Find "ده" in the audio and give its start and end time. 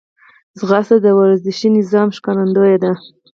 2.83-2.91